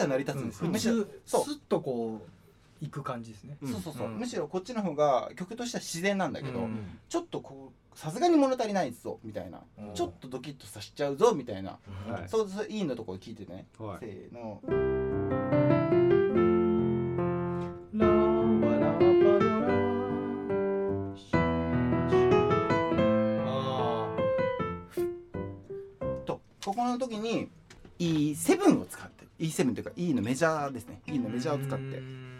[0.00, 1.44] しては成り立つんですよ、普むしろ通そう。
[1.44, 2.20] スッとこ
[2.80, 3.58] ういく感じですね。
[3.60, 4.18] うんそうそうそう、うん。
[4.18, 6.98] むしろこっちの方が曲としては自然なんだけど、うん。
[7.08, 9.94] ちょっとこうさすがに物足りないぞみたいな、うん。
[9.94, 12.28] ちょっとドキッとさしちゃうぞみたいな、はい。
[12.28, 13.98] そうそういいのとこ聞いてね、はい。
[14.00, 14.60] せーの。
[26.24, 27.48] とここの時に
[27.98, 31.00] E7 を使って E7 というか E のメジャーですね。
[31.06, 31.98] E のーメジャーを使って。
[31.98, 32.30] うん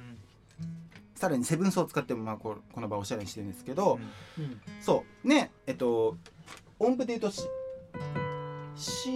[1.20, 3.98] さらにセブンスを使ってもまあここの場をおしゃれにしてるんですけど、
[4.38, 4.60] うん。
[4.80, 5.28] そう。
[5.28, 6.16] ねえっと
[6.78, 7.42] 音符で言うとシ
[8.74, 9.10] シ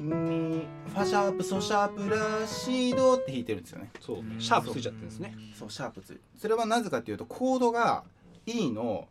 [0.00, 3.90] ミファシャープソシャープラシドって弾いてるんですよね。
[4.00, 4.18] そう。
[4.20, 4.40] うん。
[4.40, 5.34] シャープついちゃってるんですね。
[5.54, 6.18] そうシャープつい。
[6.38, 8.04] それはなぜかっていうとコードが
[8.46, 9.06] E の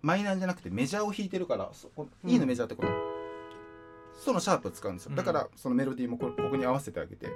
[0.00, 2.90] マイナーじゃなくてメジャーを弾いてるからそこうん E のメジャーってこの、
[4.20, 5.10] そのシャープを使うんですよ。
[5.10, 5.16] うん。
[5.16, 7.26] だからそのメロディーもこここに合わせてあげて。
[7.26, 7.32] こ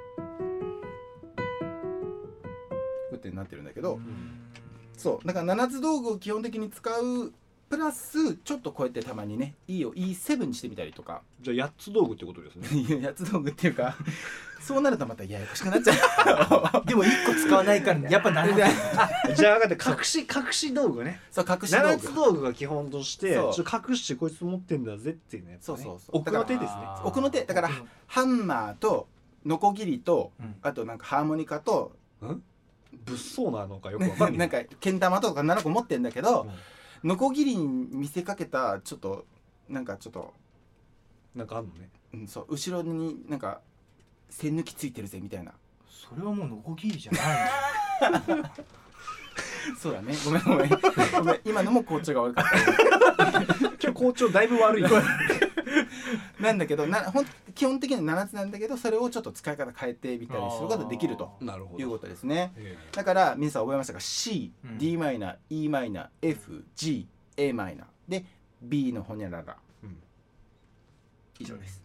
[3.11, 4.01] うやってなってるんだけど、
[4.97, 5.27] そう。
[5.27, 7.33] だから7つ道具を基本的に使う
[7.69, 11.23] プラスちょっとこうやってたまにね E を E7 にしてみたりとか。
[11.41, 12.69] じゃあ8つ道具ってことですね。
[12.81, 13.97] いうやつ道具っていうか
[14.61, 15.93] そうなるとまたややこしくなっちゃ
[16.83, 16.85] う。
[16.87, 18.55] でも一個使わないからやっぱなる。
[18.55, 19.91] じゃあ分かった。
[19.99, 21.21] 隠し隠し道具ね。
[21.31, 26.19] そう隠し道7具つ道具が基本として隠してこいつ持ってんだぜっていうねそうそうそう。
[26.19, 26.71] 奥の手ですね。
[27.03, 27.45] 奥の手。
[27.45, 27.71] だから
[28.07, 29.09] ハンマーと
[29.45, 30.55] ノコギリとうん。
[30.63, 32.43] あとなんかハーモニカとうん？
[33.07, 34.39] 物騒なのかよくわかんない。
[34.39, 36.51] なんかけん玉とか7個持ってんだけどうん
[37.05, 39.27] ノコギリに見せかけたちょっと
[39.69, 40.33] なんかちょっと、
[41.35, 41.91] なんかあんのね。
[42.15, 43.61] うん、そう後ろになんか
[44.31, 45.53] 線抜きついてるぜみたいな。
[45.89, 47.19] それはもうノコギリじゃな
[48.23, 48.45] いの。
[49.79, 50.15] そうだね。
[50.25, 50.69] ごめんごめん。
[50.69, 51.41] ごめん。
[51.45, 53.31] 今のも校長が悪かった。
[53.61, 54.89] 今日校長だいぶ悪いよ
[56.45, 61.31] なんだけどなほん基本的には7つなんだけどそれをちょっと使い方変えてみたりすることができると
[61.79, 62.53] いうことですね。
[62.57, 64.79] えだから皆さん覚えましたか？C、うん。
[64.79, 67.87] D マイナー E マイナー F G A マイナー。
[68.09, 68.25] で
[68.63, 69.97] B のホニャララえうん。
[71.39, 71.83] 以上です、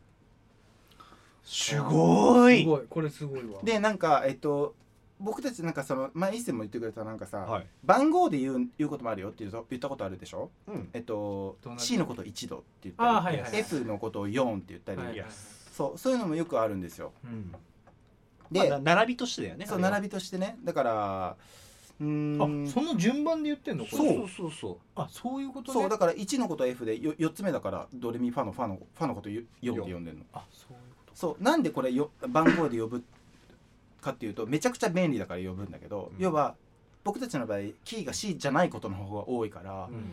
[1.44, 2.60] すごい。
[2.62, 2.82] すごい。
[2.90, 3.62] これすごいわ。
[3.64, 4.76] でなんかえっと
[5.20, 7.68] 僕たちなんかその前一銭も言ってくれたなんかさ、はい。
[7.84, 10.50] 番号で言う言うこともあるよって言うと言ったことあるでしょ？
[10.68, 10.90] うん。
[10.94, 11.76] えっとどうな？
[11.76, 13.60] る C のことを1度って言ったり、あーはいはいはい。
[13.60, 15.26] F のことを4って言ったり、はい
[15.72, 17.12] そうそういうのもよくあるんですよ。
[17.24, 17.52] うん。
[18.52, 20.58] で、まあな並びとしてだよねそう並びとしてね。
[20.64, 21.36] だから
[22.00, 22.66] うーん。
[22.68, 23.86] あその順番で言ってんの？
[23.86, 23.98] これ。
[23.98, 24.30] そう。
[24.30, 25.82] そうそうあそういうことね。
[25.82, 30.24] そうだから1のことは F でよ4つ目だからドレミファのファのファのこと4って呼んでるの。
[30.34, 33.04] あそういうこそうなんでこれよ番号で呼ぶ
[34.00, 36.24] かっていうとめちゃくちゃ便利だから呼ぶんだけど、うん。
[36.24, 36.56] 要は
[37.04, 40.12] 僕たちの場合キーが C じゃないことの方が多いから、うん。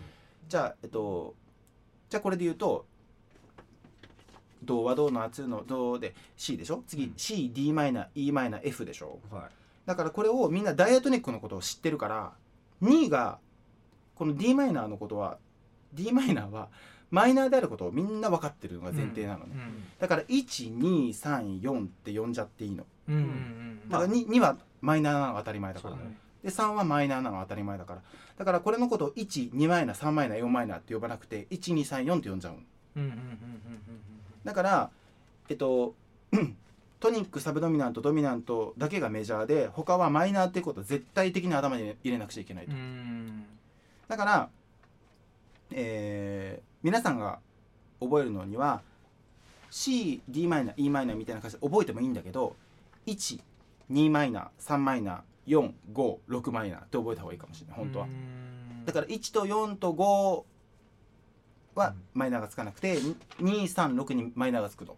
[0.48, 1.34] じゃあえっと
[2.08, 2.86] じゃあこれで言うと
[4.62, 6.82] ドはドの圧のドで C でしょ？
[6.86, 7.12] 次、うん。
[7.16, 9.18] CD マイナー E マイナー F でしょ？
[9.30, 9.42] はい。
[9.86, 12.32] だからこれをみんなダイアトニックのことを知ってるから
[12.82, 13.38] 2が
[14.14, 15.38] この d マイナーのことは
[15.92, 16.68] d マイナーは
[17.10, 19.84] マイナーであることをみんな分かってるのが前提なのね、うん。
[20.00, 22.76] だから1234って呼んじゃっていいの。
[22.76, 22.95] うんうんうん
[23.88, 26.16] だから 2, 2はマイナーなのが当たり前だから、ね。
[26.42, 28.02] で3はマイナーなのが当たり前だから。
[28.38, 32.58] だからこれのことを12マイナー3マイナー4マイナーって呼ばなくて1234って呼んじゃうの。
[32.96, 33.30] うんうんうんうん
[34.44, 34.90] だから
[35.48, 35.94] えっと
[37.00, 42.72] トニックサブドミナントドミナントだけがメジャーで他はマイナーってことを絶対的に頭に入れなくちゃいけないと。
[44.08, 44.48] だから、
[45.72, 47.40] えー皆さんが
[48.00, 48.80] 覚えるのには
[49.70, 52.54] C、d マイナー、e マイナーみたいな感じで覚えてもいいんだけど
[53.06, 53.40] 1、
[53.90, 58.06] 2マイナー、3マイナー、4、5、6マイナーって覚えた方がいいかもしれない本当は。
[58.06, 58.84] うん。
[58.84, 62.02] だから1と4と5はうん。
[62.14, 62.98] マイナーがつかなくて
[63.38, 64.96] 236にマイナーがつくと。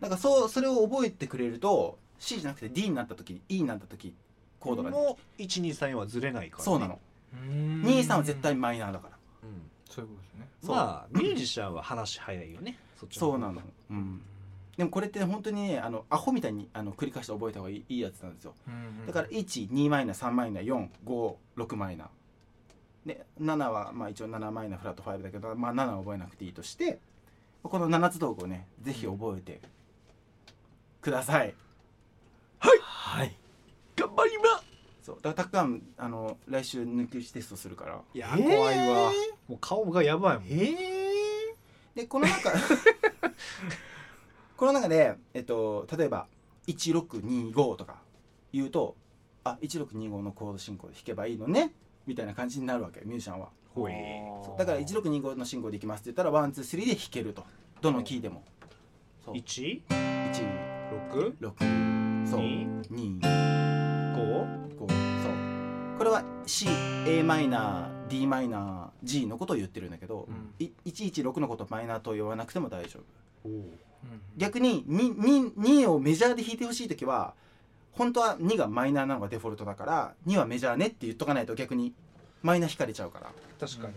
[0.00, 4.14] だからそうそれを覚えてくれると C じゃなくて D になった時 E になった時
[4.60, 6.64] コードがも1234はずれないからね。
[6.64, 6.98] そうなの。
[7.32, 7.82] うん。
[7.82, 9.16] 23は絶対マイナーだから。
[9.42, 9.70] うん。
[9.88, 10.48] そういうことですね。
[10.62, 12.78] まあミュージシャンは話早いよね。
[12.98, 13.62] そそうなの。
[13.90, 14.20] うん
[14.76, 18.54] でもこれって本当にねあのアホみたいにあの繰り返して覚えた方がいいいいやつなんですよ。
[19.06, 22.08] だから12マイナー3マイナー456マイナー。
[23.06, 26.98] で7はまあ一応7マイナーフラット5だけど、まあ、7は覚えなくていいとして
[27.62, 29.60] この7つ道具をねぜひ覚えて
[31.00, 31.54] ください。
[32.58, 33.34] はい。
[33.96, 34.62] 頑張りま
[35.02, 35.16] しょう。
[35.16, 38.00] だからたくさんあの来週抜き打ちテストするから。
[38.12, 39.12] いや怖いわ。
[39.48, 40.46] もう顔がやばいもん。
[40.48, 41.54] ええ
[41.94, 42.52] でこの中
[44.56, 46.26] この中で、えっと、例えば
[46.66, 47.98] 1625とか
[48.52, 48.96] 言うと
[49.44, 51.72] あ1625のコード進行で弾けばいいのね
[52.06, 53.48] みたいな感じになるわけミュージシャンは。
[54.56, 57.44] だから1625の進行でいきますって言ったら one two three で弾けると
[57.82, 58.42] どのキーでも。
[59.24, 59.34] そう。
[59.34, 59.82] 1?
[59.88, 62.40] 16 6そう。
[62.40, 63.26] 二？2 5
[64.76, 65.98] 5そう。
[65.98, 70.54] これは CA マイナー d マイナー G のことを言ってるんだけど、うん。
[70.58, 73.00] い116のことマイナーと言わなくても大丈
[73.44, 73.48] 夫。
[73.48, 73.85] お
[74.36, 77.34] 逆に 2, 2, 2をメジャーで弾いてほしい時は
[77.92, 81.94] 本当は2がマイナーなのがデフォルトだから2はメジャーねって言っとかないと逆に
[82.42, 83.30] マイナー弾かれちゃうから。
[83.58, 83.88] 確か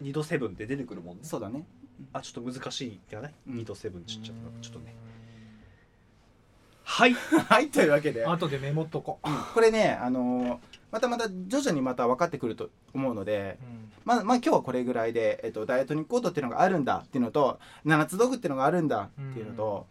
[0.00, 0.10] に。
[0.10, 1.22] 2度セブンって出てくるもんね。
[1.24, 1.64] そうだね。
[2.12, 3.54] あちょっと難しいやねうん。
[3.58, 4.94] 2度セブンちっちゃったちょっとね。
[6.84, 7.14] はい。
[7.48, 9.18] はいというわけで、後でメモっとこ。
[9.24, 9.32] うん。
[9.54, 13.92] これねあのーまたまた徐々にまた分かってくると思うのでう、うん。
[14.04, 17.02] まあ、まあ今日はこれぐらいで、えっと、ダイエットニックコードっていうのがあるんだ。
[17.06, 19.86] っていうのと7つ道具っていうのがあるんだっていうのと、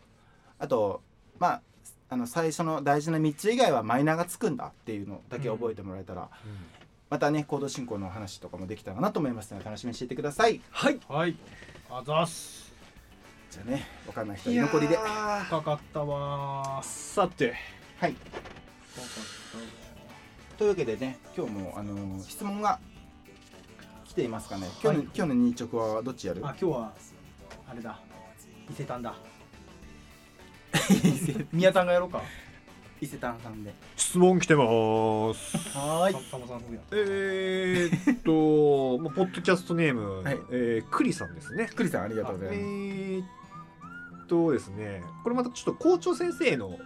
[0.59, 1.01] あと
[1.39, 1.61] まあ
[2.09, 6.29] あの最初の大事な3つ以外はマイナーがつくんだっていうのだけ覚えてもらえたら、
[7.09, 10.59] またねコード進行の話とかもできたらなと思いますので楽しみにしていてください。
[10.71, 10.99] はい。
[11.07, 11.35] はい。
[11.89, 12.73] あざっす。
[13.51, 14.95] じゃあね分かんない人は残りで。
[14.95, 16.85] や深かったわー。
[16.85, 17.55] さて。
[17.99, 18.15] はい。
[18.93, 19.09] 深かっ
[19.51, 19.78] たわ
[20.59, 22.79] というわけでね今日もあのー質問が
[24.05, 24.67] 来ていますかね。
[24.83, 26.41] 今日の,、はい今日の日直はどっちやる？
[26.43, 26.93] あ今日は
[27.69, 27.97] あれだ。
[28.69, 29.15] 伊勢丹だ。
[31.53, 32.21] 宮丹がやろうか。
[32.99, 33.73] 伊勢丹さんで。
[33.95, 34.65] 質問来てま
[35.33, 35.77] す。
[35.77, 40.37] はたまさんえー、っと、 まあ、ポッドキャストネーム、はい。
[40.51, 41.69] えー、クリさんですね。
[41.73, 43.25] クリさんありがとうございえま
[44.17, 46.79] す、ー、っとですね、これまたちょっと校長先生のはい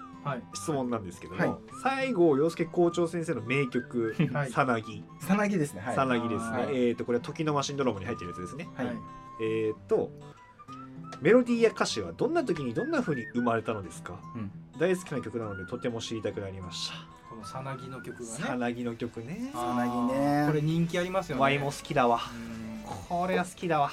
[0.53, 2.05] 質問なんですけども、はい。
[2.07, 5.81] 西郷陽介校長先生の名曲はい「さなぎ」さなぎですね。
[5.81, 5.95] はい。
[5.95, 6.87] さなぎですね、はい。
[6.87, 8.67] えっ、とこれは時のマシンドロームに入ってるやつですね。
[8.75, 8.87] はい、
[9.41, 10.11] えっ、と
[11.21, 14.19] メロディーや歌詞はどんな時にどんな風に生まれたのですか？
[14.35, 14.51] うん。
[14.79, 16.95] 大好きな曲なのでとても知りたくなりました。
[17.29, 19.51] このさなぎの曲さがねなぎの曲ね。
[19.53, 20.45] さなぎね。
[20.47, 21.41] これ人気ありますよね。
[21.41, 22.19] ワイも好きだわ。
[22.33, 23.07] うん。
[23.09, 23.91] これは好きだわ。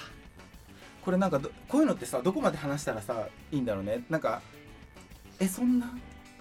[1.04, 4.04] これなんかどこういうのってさどこまで話したらさいいんだろうね。
[4.10, 4.42] なんか
[5.38, 5.90] えそんな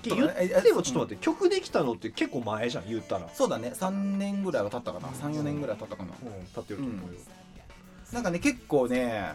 [0.03, 3.29] 言ってもちょっと待って曲できたのって結構前じゃん言ったら。
[3.33, 3.73] そうだね。
[3.75, 5.07] 3年ぐらいは経ったかな。
[5.09, 6.13] 34年ぐらいは経ったかな。
[6.23, 6.39] うん。
[6.45, 7.19] 立ってると思うよ、
[8.13, 9.33] なんかね結構ね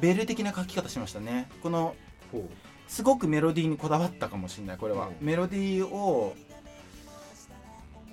[0.00, 1.48] ベル的な書き方しましたね。
[1.62, 1.94] この
[2.32, 2.48] ほ
[2.88, 5.26] すごくメロディーにこだわったかもしれないこれは、うん。
[5.26, 6.36] メロディーを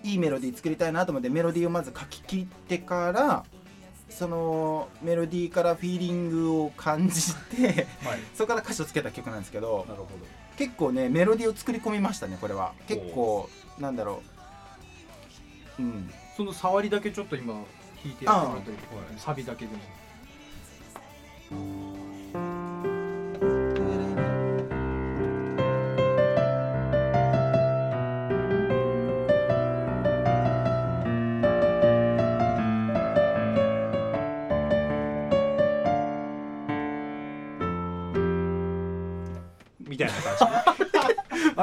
[0.04, 3.46] いいメロディー作りたいなと思ってメロディーをまず書き切ってから
[4.10, 8.20] そのメロディーからフィーリングを感じてはい。
[8.34, 9.86] そこから歌詞をつけた曲なんですけど。
[9.88, 10.10] なるほ
[10.62, 12.74] 結構ねメロディーを作り込みましたねこれは。
[12.88, 14.21] 結構なんだろ
[15.80, 15.82] う。
[15.82, 16.12] うん。
[16.38, 17.63] その触りだけちょっと今弾
[18.06, 19.82] いてやってもらったりとかはいサビだけでも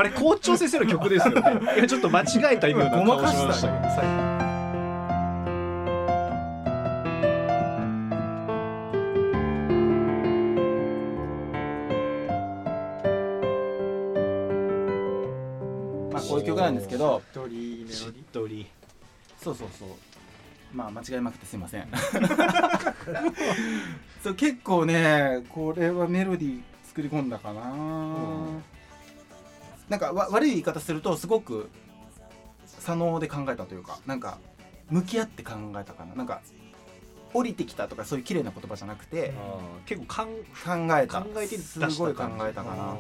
[0.09, 1.61] れ校長先生の曲ですよね。
[1.77, 4.29] い やちょっと間違えた今ごまかしましたたね最後
[16.13, 17.23] まあこういう曲なんですけど。
[17.35, 18.67] しっディとり。
[19.43, 19.89] そうそうそう。
[20.73, 21.89] まあ間違えまくってすいません。
[24.23, 27.61] そう結構ねこれはメロディー作り込んだかな、
[29.89, 31.71] なんかわ悪い言い方するとすごく
[32.67, 34.39] 左脳で考えたというかなんか
[34.91, 36.15] 向き合って考えたかな。
[36.15, 36.41] なんか
[37.35, 39.35] 降りてきたとかそういう綺麗な言葉じゃなくて
[39.85, 40.29] 結構かん
[40.89, 41.21] 考えた。
[41.21, 42.97] 考えて出すごい考えたかな。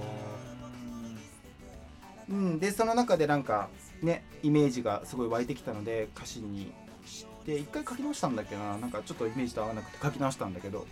[2.29, 3.71] うん、でその中でなんか
[4.03, 6.73] ねイメージがすごい湧いてきたので歌詞に
[7.07, 8.77] して一回書き直したんだっけな。
[8.77, 10.87] なんかちょっとイメージと合わなくて書き直したんだけど、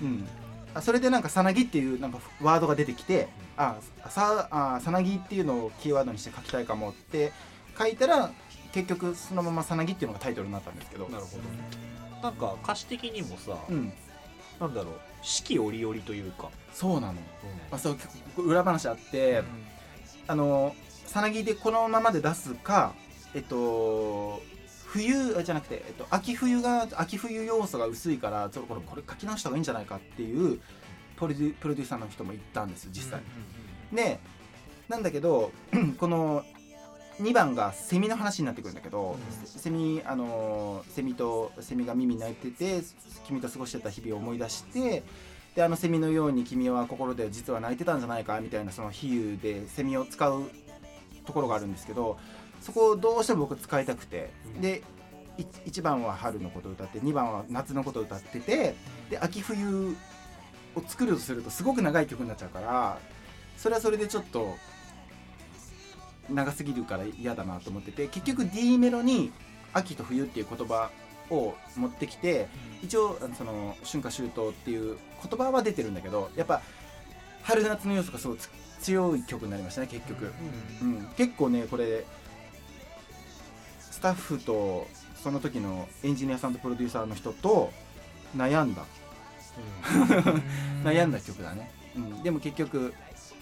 [0.00, 0.26] うん、
[0.74, 3.76] あそれでなんか「さなぎ」っていうなんかワードが出てきて「あ
[4.08, 7.32] さあさなぎ」っていうのをキーワードにして書きたいかもって
[7.78, 8.30] 書いたら
[8.72, 11.08] 結局そのまま「さなぎ」っていうのがタイトルになったんですけど。
[11.08, 11.42] なるほど。
[12.22, 13.92] なんか歌詞的にもさ、うん。
[14.60, 17.14] なんだろう四季折々というか、そうなの、
[17.70, 19.42] あ、そう結構裏話あって、
[20.26, 20.74] あの
[21.06, 22.92] さなぎでこのままで出すか
[23.34, 24.42] えっと
[24.92, 30.60] 冬あじゃなくて、えっと、秋冬が秋冬要素が薄いからちょっとこれこれ書き直した方がいいんじゃないかっていう
[31.16, 33.20] プロデュプロデューサーの人も言ったんです実際。
[33.92, 34.18] で
[34.88, 35.52] なんだけど
[35.98, 36.44] この
[37.20, 42.82] 2番がセミの話になってくるんだけど、セミあのセミとセミが耳鳴いてて
[43.26, 45.02] 君と過ごしてた日々を思い出して
[45.54, 50.50] であのセミのように君は心で実は泣いてたんじゃないかみたいなその比喩でセミを使う
[51.26, 52.18] ところがあるんですけど
[52.60, 54.60] そこをどうしても僕使いたくて、うん。
[54.60, 54.82] で
[55.64, 58.74] 1番は春のことを歌って2番は夏のことを歌ってて
[59.08, 59.96] で秋冬
[60.74, 62.98] を作るとするとすごく長い曲になっちゃうから
[63.56, 64.54] それはそれでちょっと
[66.28, 69.32] 長すぎるから嫌だなと思ってて結局 D メロに
[69.72, 70.90] 「秋と冬」っていう言葉
[71.30, 72.48] を持ってきて
[72.82, 76.60] 一応その春夏秋冬っていう言葉は出てるんだけどやっぱ
[77.42, 80.32] 春夏の要素がすごいつ強い曲になりましたね結局、
[80.82, 82.04] うん、結構ねこれ
[84.00, 84.88] スタッフと
[85.22, 87.70] その時のエンジニアさんとプロデューサーの人と
[88.34, 88.86] 悩んだ。
[90.82, 92.94] 悩んだ曲だね、うん、でも結局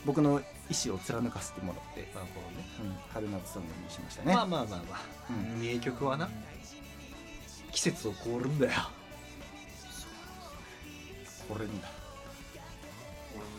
[0.05, 2.67] 僕の意思を貫かせてもらって、なるほどね。
[2.83, 5.61] うん、春夏ソングにしましたね、まあまあまあまあ、うん。
[5.61, 6.29] 名曲はな。
[7.71, 8.73] 季節を凍るんだよ。
[11.49, 11.89] これにだ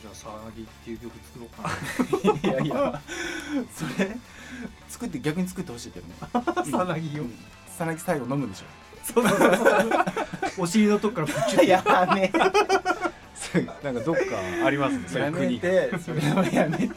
[0.02, 1.70] じゃあさなぎっていう曲作ろうか
[2.44, 2.50] な。
[2.50, 3.02] いやいや。
[3.73, 4.15] それ
[4.88, 6.15] 作って逆に作ってほしいけどね。
[6.71, 7.23] さなぎを。
[7.23, 7.34] うん。
[7.67, 8.63] さなぎ最後飲むでし
[9.04, 10.04] そうそうそうそう。
[10.60, 11.84] お尻のとこからプチょや
[12.15, 12.32] め。
[13.84, 14.21] なんかどっか
[14.65, 16.90] ありますねそういやめう国てそれはやめて。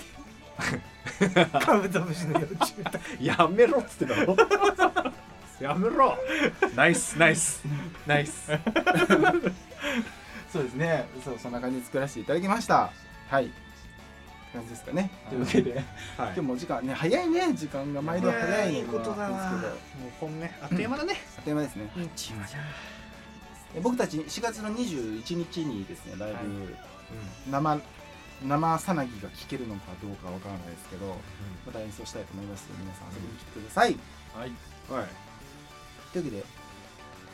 [1.61, 2.75] カブトムシの幼虫
[3.21, 4.37] やめろっつってたろ
[5.61, 6.17] やめろ。
[6.75, 7.63] ナイスナイス。
[8.07, 8.51] ナイス
[10.53, 11.07] そうですね。
[11.25, 12.93] そうそんな感じで作らせていただきました。
[13.29, 13.51] はい。
[14.53, 15.11] 感じですかね。
[15.31, 15.75] というわけで。
[15.75, 15.83] はい。
[16.17, 17.53] 今日もお時間ね早いね。
[17.55, 19.51] 時間が毎度早いのいいことだな。
[19.53, 19.73] ですけど。
[19.73, 21.89] もうこんねあっという間だね、あっという間ですね。
[23.75, 26.77] え僕たち4月の21日にですねライブ、
[27.51, 27.81] 生
[28.45, 31.17] 生さなぎが聴けるのかどうかわからないですけど
[31.65, 32.69] また演奏したいと思います。
[32.69, 33.97] ので皆さん遊びに来てください。
[34.35, 34.53] はい。
[34.91, 35.09] はい。
[36.13, 36.62] というわけで今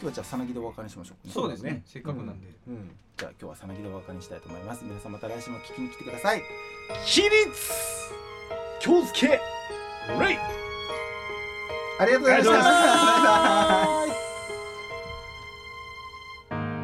[0.00, 1.28] 日はじゃあさなぎでお別れにしましょう。
[1.28, 1.70] そうですね。
[1.72, 2.48] ねせっかくなんで。
[2.68, 2.90] うん。
[3.16, 4.84] じゃあ今日はさなぎでお別れにしたいと思います。
[4.84, 6.42] 皆さんまた来週も聞きに来てください。
[7.04, 7.32] 起立
[8.80, 9.40] 気をつけレイ。
[12.00, 12.54] ありがとうございました。
[12.60, 14.18] ありが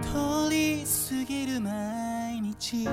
[0.02, 2.88] 通り過ぎる毎日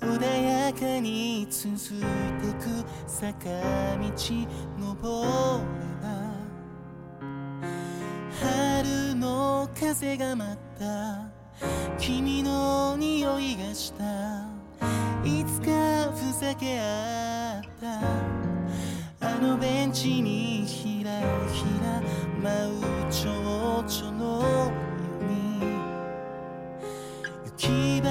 [0.00, 4.10] 穏やかに続いてく坂道
[4.78, 5.68] 登れ
[6.00, 6.29] ば
[8.40, 11.28] 春の風が舞った。
[11.98, 14.46] 君の匂いがした。
[15.22, 17.64] いつかふざけ合っ
[19.20, 19.28] た。
[19.28, 21.20] あのベンチにひら
[21.52, 22.00] ひら
[22.42, 22.80] 舞う
[23.10, 24.72] 蝶々のよ
[25.20, 25.60] うに。
[27.44, 28.08] 行き場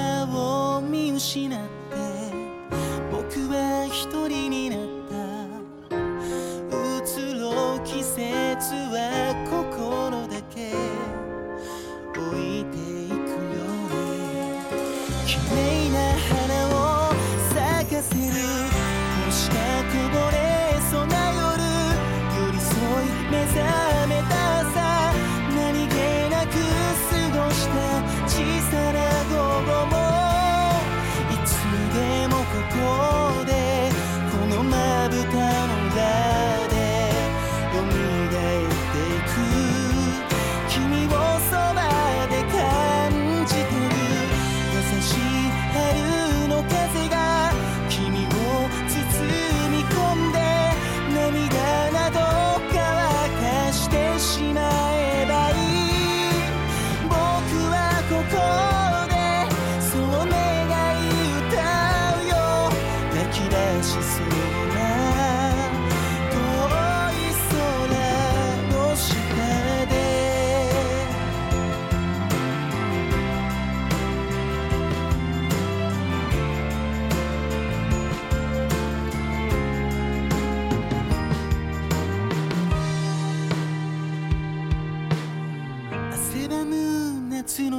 [0.78, 1.66] を見失って。
[3.10, 4.89] 僕は一人になった。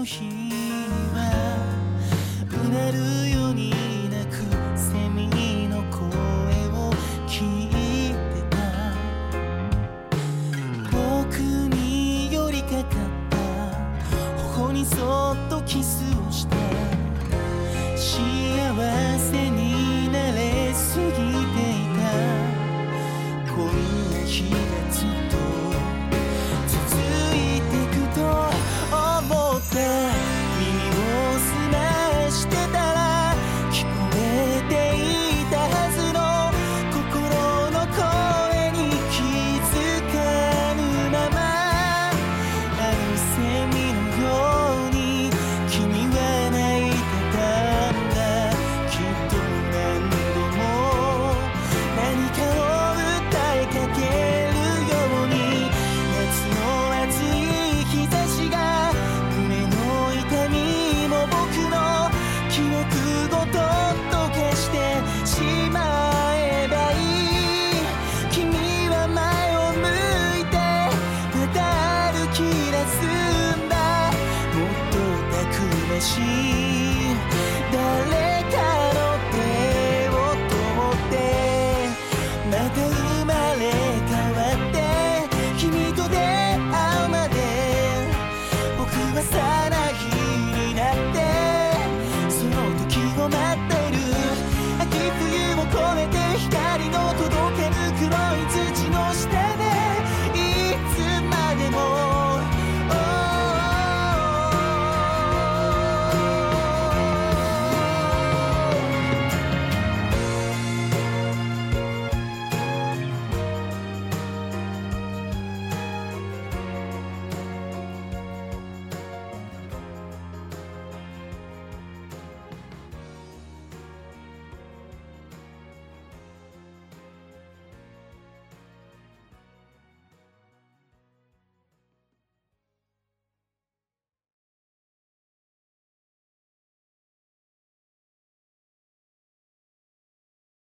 [0.06, 0.41] 夏の